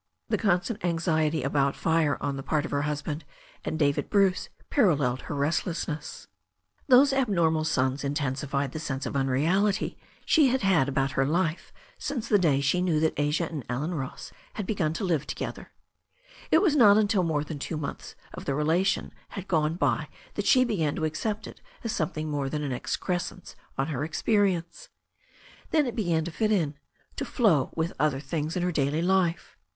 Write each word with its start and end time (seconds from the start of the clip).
The 0.29 0.37
constant 0.39 0.83
anxiety 0.83 1.43
about 1.43 1.75
fire 1.75 2.17
on 2.21 2.35
the 2.35 2.41
part 2.41 2.65
of 2.65 2.71
her 2.71 2.81
husband 2.81 3.23
and 3.63 3.77
David 3.77 4.09
Bruce 4.09 4.49
paralleled 4.71 5.21
her 5.29 5.35
restlessness. 5.35 6.27
367 6.89 6.89
368 6.89 6.89
THE 6.89 6.89
STORY 6.89 6.89
OF 6.89 6.89
A 6.89 6.89
NEW 6.89 6.89
ZEALAND 6.89 6.89
RIVER 6.89 6.97
Those 6.97 7.13
abnormal 7.21 7.63
suns 7.63 8.03
intensified 8.03 8.71
the 8.71 8.79
sense 8.79 9.05
of 9.05 9.15
unreality 9.15 9.97
she 10.25 10.47
had 10.47 10.61
had 10.63 10.89
about 10.89 11.11
her 11.11 11.25
life 11.27 11.71
since 11.99 12.27
the 12.27 12.39
day 12.39 12.59
she 12.61 12.81
knew 12.81 12.99
that 12.99 13.13
Asia 13.19 13.47
and 13.47 13.63
Allen 13.69 13.93
Ross 13.93 14.31
had 14.55 14.65
begun 14.65 14.93
to 14.93 15.03
live 15.03 15.27
together. 15.27 15.69
It 16.49 16.63
was 16.63 16.75
not 16.75 16.97
until 16.97 17.21
more 17.21 17.43
than 17.43 17.59
two 17.59 17.77
months 17.77 18.15
of 18.33 18.45
the 18.45 18.55
relation 18.55 19.13
had 19.37 19.47
gone 19.47 19.75
by 19.75 20.07
that 20.33 20.47
she 20.47 20.63
began 20.65 20.95
to 20.95 21.05
accept 21.05 21.45
it 21.45 21.61
as 21.83 21.91
something 21.91 22.27
more 22.27 22.49
than 22.49 22.63
an 22.63 22.71
excrescence 22.71 23.55
on 23.77 23.89
her 23.89 24.03
experience. 24.03 24.89
Then 25.69 25.85
it 25.85 25.95
began 25.95 26.25
to 26.25 26.31
fit 26.31 26.51
in, 26.51 26.73
to 27.17 27.23
flow 27.23 27.55
along 27.59 27.73
with 27.75 27.93
other 27.99 28.19
things 28.19 28.55
in 28.57 28.63
her 28.63 28.71
daily 28.71 29.03
life. 29.03 29.55